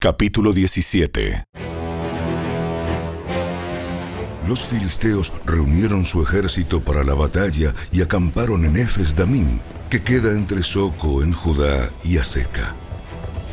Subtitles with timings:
[0.00, 1.42] Capítulo 17
[4.46, 9.58] Los filisteos reunieron su ejército para la batalla y acamparon en Efes Damim,
[9.90, 12.76] que queda entre Soco en Judá y Aseca.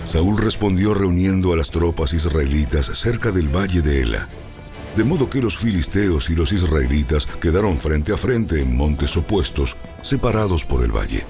[0.03, 4.27] Saúl respondió reuniendo a las tropas israelitas cerca del valle de Ela.
[4.95, 9.75] De modo que los filisteos y los israelitas quedaron frente a frente en montes opuestos,
[10.03, 11.25] separados por el valle.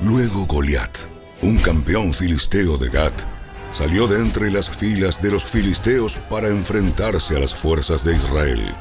[0.00, 0.98] Luego Goliat,
[1.42, 3.33] un campeón filisteo de Gat,
[3.76, 8.74] salió de entre las filas de los filisteos para enfrentarse a las fuerzas de Israel.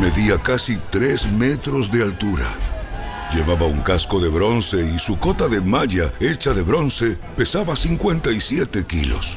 [0.00, 2.46] Medía casi tres metros de altura.
[3.32, 8.84] Llevaba un casco de bronce y su cota de malla hecha de bronce pesaba 57
[8.86, 9.36] kilos.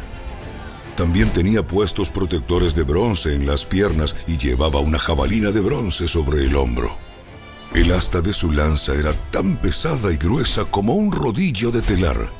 [0.95, 6.07] También tenía puestos protectores de bronce en las piernas y llevaba una jabalina de bronce
[6.07, 6.95] sobre el hombro.
[7.73, 12.36] El asta de su lanza era tan pesada y gruesa como un rodillo de telar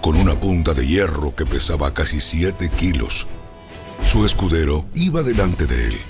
[0.00, 3.26] con una punta de hierro que pesaba casi siete kilos.
[4.04, 6.00] Su escudero iba delante de él.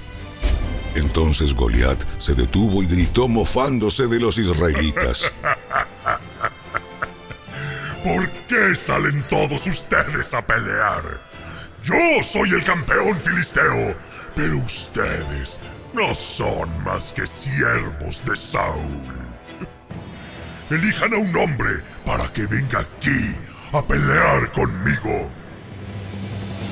[0.94, 5.30] Entonces Goliat se detuvo y gritó mofándose de los israelitas.
[8.04, 11.20] ¿Por qué salen todos ustedes a pelear?
[11.84, 13.94] Yo soy el campeón filisteo,
[14.34, 15.58] pero ustedes
[15.92, 19.02] no son más que siervos de Saúl.
[20.70, 23.36] Elijan a un hombre para que venga aquí
[23.72, 25.28] a pelear conmigo.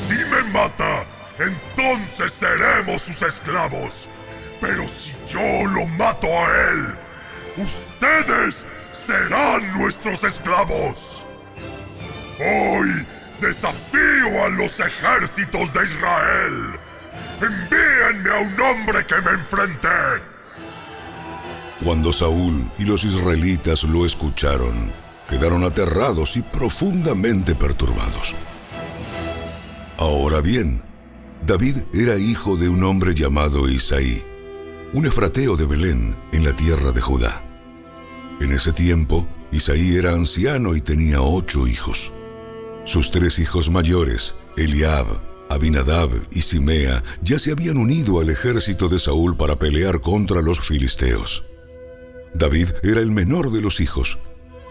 [0.06, 1.04] Si me mata,
[1.38, 4.08] entonces seremos sus esclavos.
[4.60, 6.94] Pero si yo lo mato a él,
[7.58, 11.24] ustedes serán nuestros esclavos.
[12.38, 13.06] Hoy
[13.40, 16.78] desafío a los ejércitos de Israel.
[17.40, 19.88] Envíenme a un hombre que me enfrente.
[21.84, 24.90] Cuando Saúl y los israelitas lo escucharon,
[25.28, 28.34] quedaron aterrados y profundamente perturbados.
[29.98, 30.82] Ahora bien,
[31.46, 34.22] David era hijo de un hombre llamado Isaí,
[34.92, 37.42] un efrateo de Belén en la tierra de Judá.
[38.40, 42.12] En ese tiempo, Isaí era anciano y tenía ocho hijos.
[42.84, 45.06] Sus tres hijos mayores, Eliab,
[45.48, 50.60] Abinadab y Simea, ya se habían unido al ejército de Saúl para pelear contra los
[50.60, 51.44] filisteos.
[52.34, 54.18] David era el menor de los hijos,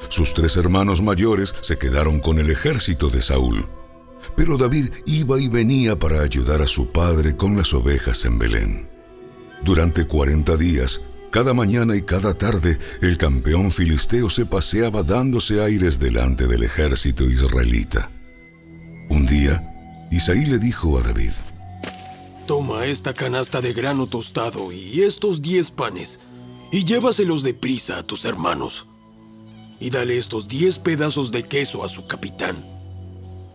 [0.10, 3.66] sus tres hermanos mayores se quedaron con el ejército de Saúl.
[4.36, 8.90] Pero David iba y venía para ayudar a su padre con las ovejas en Belén.
[9.64, 11.02] Durante cuarenta días,
[11.32, 17.26] cada mañana y cada tarde, el campeón filisteo se paseaba dándose aires delante del ejército
[17.26, 18.10] israelita.
[19.10, 19.64] Un día,
[20.12, 21.32] Isaí le dijo a David,
[22.48, 26.20] Toma esta canasta de grano tostado y estos diez panes,
[26.72, 28.88] y llévaselos deprisa a tus hermanos
[29.80, 32.66] y dale estos diez pedazos de queso a su capitán.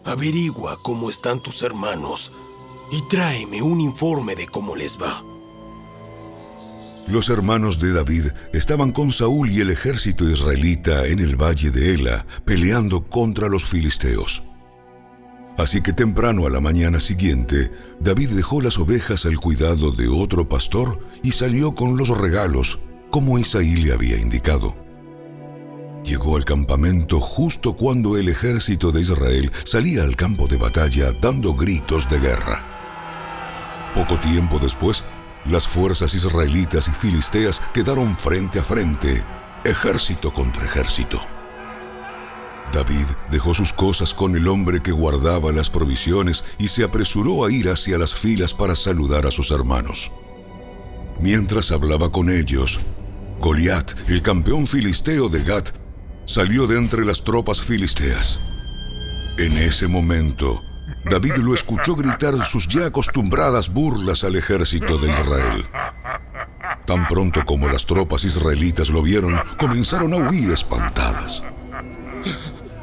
[0.04, 2.32] Averigua cómo están tus hermanos
[2.90, 5.22] y tráeme un informe de cómo les va.
[7.06, 11.94] Los hermanos de David estaban con Saúl y el ejército israelita en el valle de
[11.94, 14.42] Ela, peleando contra los filisteos.
[15.56, 20.48] Así que temprano a la mañana siguiente, David dejó las ovejas al cuidado de otro
[20.48, 22.78] pastor y salió con los regalos,
[23.10, 24.74] como Isaí le había indicado.
[26.04, 31.54] Llegó al campamento justo cuando el ejército de Israel salía al campo de batalla dando
[31.54, 32.64] gritos de guerra.
[33.94, 35.04] Poco tiempo después,
[35.46, 39.22] las fuerzas israelitas y filisteas quedaron frente a frente,
[39.64, 41.20] ejército contra ejército.
[42.72, 47.52] David dejó sus cosas con el hombre que guardaba las provisiones y se apresuró a
[47.52, 50.12] ir hacia las filas para saludar a sus hermanos.
[51.20, 52.80] Mientras hablaba con ellos,
[53.40, 55.79] Goliat, el campeón filisteo de Gat,
[56.30, 58.38] salió de entre las tropas filisteas.
[59.36, 60.62] En ese momento,
[61.04, 65.66] David lo escuchó gritar sus ya acostumbradas burlas al ejército de Israel.
[66.86, 71.42] Tan pronto como las tropas israelitas lo vieron, comenzaron a huir espantadas.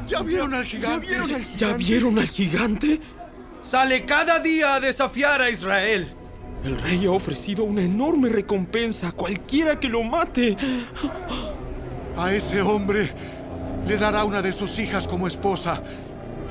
[0.09, 1.07] ¿Ya vieron al gigante?
[1.07, 1.57] ¿Ya vieron al gigante?
[1.57, 3.01] ¿Ya vieron al gigante?
[3.61, 6.13] Sale cada día a desafiar a Israel.
[6.65, 10.57] El rey ha ofrecido una enorme recompensa a cualquiera que lo mate.
[12.17, 13.36] A ese hombre
[13.87, 15.81] le dará una de sus hijas como esposa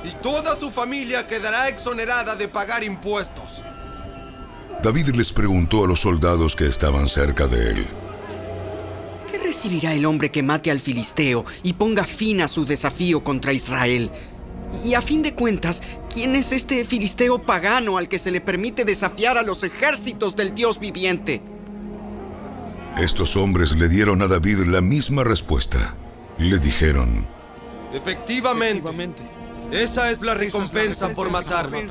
[0.03, 3.63] y toda su familia quedará exonerada de pagar impuestos.
[4.81, 7.87] David les preguntó a los soldados que estaban cerca de él.
[9.31, 13.53] ¿Qué recibirá el hombre que mate al filisteo y ponga fin a su desafío contra
[13.53, 14.09] Israel?
[14.83, 15.81] Y a fin de cuentas,
[16.11, 20.55] ¿quién es este filisteo pagano al que se le permite desafiar a los ejércitos del
[20.55, 21.41] Dios viviente?
[22.97, 25.95] Estos hombres le dieron a David la misma respuesta.
[26.39, 27.27] Le dijeron,
[27.93, 29.23] Efectivamente,
[29.71, 31.87] Esa es la recompensa por matarme.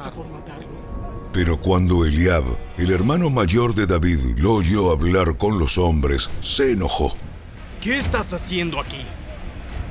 [1.33, 2.45] Pero cuando Eliab,
[2.79, 7.15] el hermano mayor de David, lo oyó hablar con los hombres, se enojó.
[7.81, 9.03] ¿Qué estás haciendo aquí?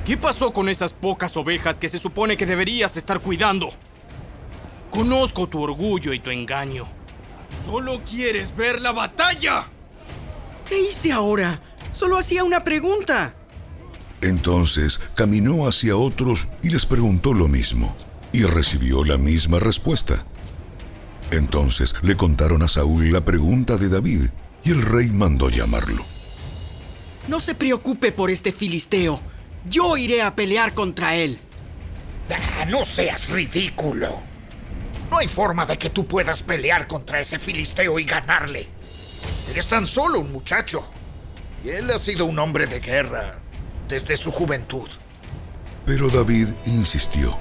[0.05, 3.69] ¿Qué pasó con esas pocas ovejas que se supone que deberías estar cuidando?
[4.89, 6.87] Conozco tu orgullo y tu engaño.
[7.63, 9.65] Solo quieres ver la batalla.
[10.67, 11.59] ¿Qué hice ahora?
[11.91, 13.33] Solo hacía una pregunta.
[14.21, 17.95] Entonces caminó hacia otros y les preguntó lo mismo,
[18.31, 20.25] y recibió la misma respuesta.
[21.31, 24.29] Entonces le contaron a Saúl la pregunta de David,
[24.63, 26.03] y el rey mandó llamarlo.
[27.27, 29.19] No se preocupe por este filisteo.
[29.69, 31.39] Yo iré a pelear contra él.
[32.29, 34.09] Ah, no seas ridículo.
[35.09, 38.67] No hay forma de que tú puedas pelear contra ese filisteo y ganarle.
[39.50, 40.88] Eres tan solo un muchacho.
[41.63, 43.39] Y él ha sido un hombre de guerra
[43.87, 44.87] desde su juventud.
[45.85, 47.37] Pero David insistió.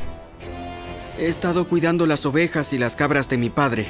[1.19, 3.87] He estado cuidando las ovejas y las cabras de mi padre.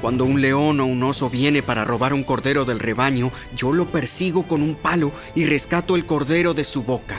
[0.00, 3.86] Cuando un león o un oso viene para robar un cordero del rebaño, yo lo
[3.86, 7.18] persigo con un palo y rescato el cordero de su boca.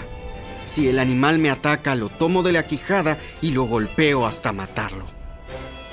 [0.66, 5.06] Si el animal me ataca, lo tomo de la quijada y lo golpeo hasta matarlo.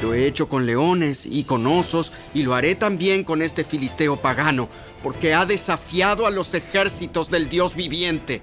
[0.01, 4.17] Lo he hecho con leones y con osos y lo haré también con este filisteo
[4.17, 4.69] pagano,
[5.03, 8.43] porque ha desafiado a los ejércitos del Dios viviente.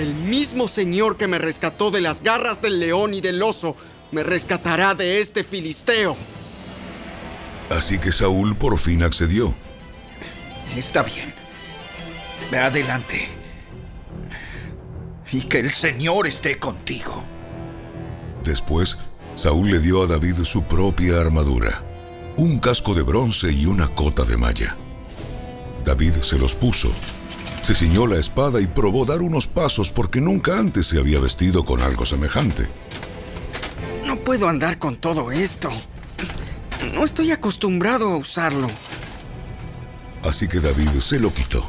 [0.00, 3.76] El mismo Señor que me rescató de las garras del león y del oso,
[4.12, 6.16] me rescatará de este filisteo.
[7.68, 9.54] Así que Saúl por fin accedió.
[10.74, 11.34] Está bien.
[12.50, 13.28] Ve adelante.
[15.30, 17.22] Y que el Señor esté contigo.
[18.42, 18.96] Después,
[19.34, 21.82] Saúl le dio a David su propia armadura,
[22.38, 24.74] un casco de bronce y una cota de malla.
[25.84, 26.90] David se los puso,
[27.70, 31.64] se ciñó la espada y probó dar unos pasos porque nunca antes se había vestido
[31.64, 32.66] con algo semejante.
[34.04, 35.70] No puedo andar con todo esto.
[36.92, 38.68] No estoy acostumbrado a usarlo.
[40.24, 41.64] Así que David se lo quitó.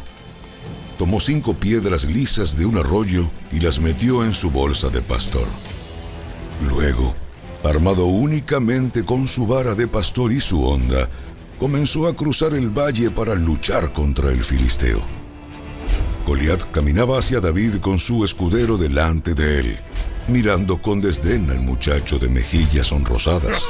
[0.98, 5.46] Tomó cinco piedras lisas de un arroyo y las metió en su bolsa de pastor.
[6.68, 7.14] Luego,
[7.64, 11.08] armado únicamente con su vara de pastor y su honda,
[11.60, 15.21] comenzó a cruzar el valle para luchar contra el filisteo.
[16.32, 19.78] Goliat caminaba hacia David con su escudero delante de él,
[20.30, 23.62] mirando con desdén al muchacho de mejillas sonrosadas.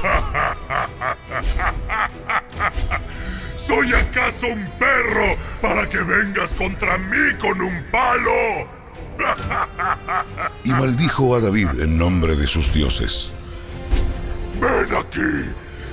[3.57, 8.69] ¿Soy acaso un perro para que vengas contra mí con un palo?
[10.63, 13.31] y maldijo a David en nombre de sus dioses.
[14.61, 15.49] Ven aquí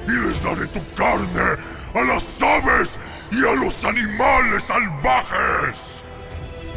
[0.07, 1.57] y les daré tu carne
[1.95, 2.99] a las aves
[3.31, 5.98] y a los animales salvajes.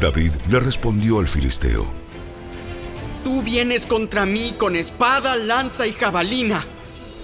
[0.01, 1.85] David le respondió al filisteo.
[3.23, 6.65] Tú vienes contra mí con espada, lanza y jabalina,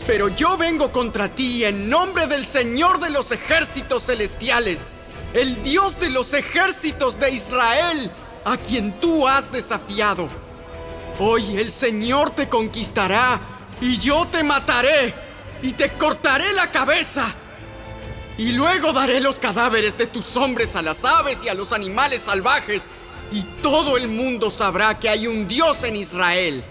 [0.06, 4.92] pero yo vengo contra ti en nombre del Señor de los ejércitos celestiales,
[5.34, 8.12] el Dios de los ejércitos de Israel,
[8.46, 10.30] a quien tú has desafiado.
[11.20, 13.42] Hoy el Señor te conquistará
[13.82, 15.16] y yo te mataré
[15.64, 17.34] y te cortaré la cabeza.
[18.38, 22.22] Y luego daré los cadáveres de tus hombres a las aves y a los animales
[22.22, 22.84] salvajes,
[23.32, 26.64] y todo el mundo sabrá que hay un Dios en Israel.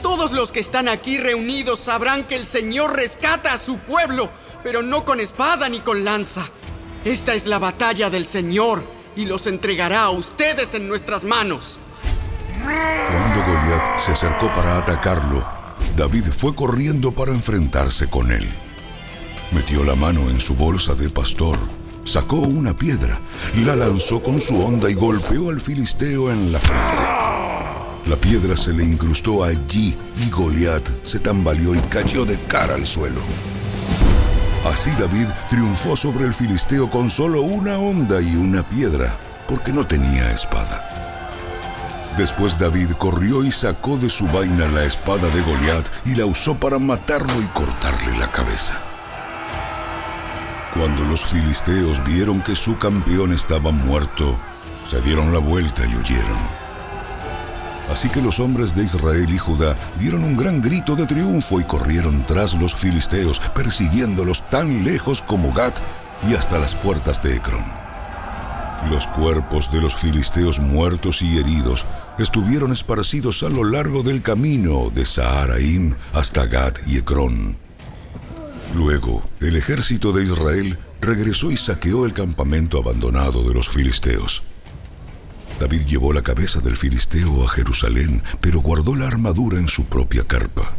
[0.00, 4.30] Todos los que están aquí reunidos sabrán que el Señor rescata a su pueblo,
[4.62, 6.48] pero no con espada ni con lanza.
[7.04, 8.82] Esta es la batalla del Señor,
[9.16, 11.78] y los entregará a ustedes en nuestras manos.
[12.62, 15.44] Cuando Goliat se acercó para atacarlo,
[15.96, 18.48] David fue corriendo para enfrentarse con él.
[19.52, 21.58] Metió la mano en su bolsa de pastor,
[22.04, 23.18] sacó una piedra,
[23.64, 27.30] la lanzó con su honda y golpeó al filisteo en la frente.
[28.06, 32.86] La piedra se le incrustó allí y Goliat se tambaleó y cayó de cara al
[32.86, 33.20] suelo.
[34.64, 39.16] Así David triunfó sobre el filisteo con solo una honda y una piedra,
[39.48, 40.80] porque no tenía espada.
[42.16, 46.54] Después David corrió y sacó de su vaina la espada de Goliat y la usó
[46.54, 48.89] para matarlo y cortarle la cabeza.
[50.74, 54.38] Cuando los filisteos vieron que su campeón estaba muerto,
[54.88, 56.38] se dieron la vuelta y huyeron.
[57.90, 61.64] Así que los hombres de Israel y Judá dieron un gran grito de triunfo y
[61.64, 65.76] corrieron tras los filisteos, persiguiéndolos tan lejos como Gat
[66.28, 67.64] y hasta las puertas de Ecrón.
[68.88, 71.84] Los cuerpos de los filisteos muertos y heridos
[72.16, 77.69] estuvieron esparcidos a lo largo del camino de Saharaim hasta Gat y Ecrón.
[78.74, 84.42] Luego, el ejército de Israel regresó y saqueó el campamento abandonado de los filisteos.
[85.58, 90.24] David llevó la cabeza del filisteo a Jerusalén, pero guardó la armadura en su propia
[90.24, 90.72] carpa.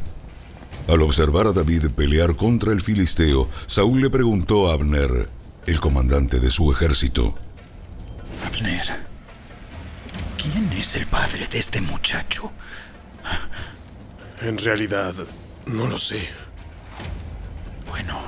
[0.88, 5.30] Al observar a David pelear contra el filisteo, Saúl le preguntó a Abner,
[5.68, 7.36] el comandante de su ejército,
[8.46, 9.06] Abner,
[10.38, 12.52] ¿quién es el padre de este muchacho?
[14.42, 15.14] En realidad,
[15.68, 16.30] no lo sé.
[17.92, 18.22] Bueno,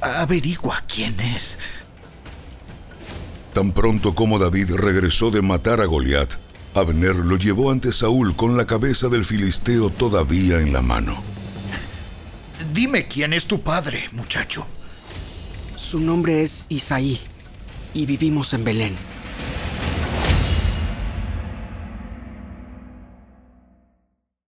[0.00, 1.58] averigua quién es.
[3.52, 6.30] Tan pronto como David regresó de matar a Goliat,
[6.74, 11.22] Abner lo llevó ante Saúl con la cabeza del filisteo todavía en la mano.
[12.72, 14.66] Dime quién es tu padre, muchacho.
[15.76, 17.20] Su nombre es Isaí
[17.92, 18.96] y vivimos en Belén.